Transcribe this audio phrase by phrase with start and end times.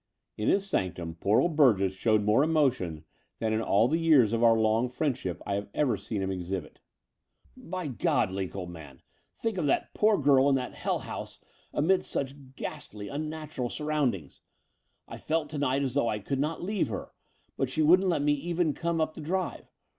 [0.35, 3.05] In his sanctum poor old Burgess showed more emotion
[3.37, 6.31] than in all the years of our long friend ship I had ever seen him
[6.31, 6.79] exhibit.
[7.55, 9.03] By God, Line, old man,
[9.35, 11.39] think of that poor girl in that hell house
[11.71, 14.41] amidst such ghastly, tmnatural surroundings.
[15.07, 17.11] I felt to night as though I cotdd not leave her;
[17.55, 19.71] but she wouldn't let me even come up the drive.